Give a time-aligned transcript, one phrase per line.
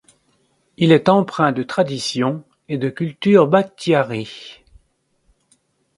[0.77, 4.63] Il est empreint de traditions et de culture bakhtiari.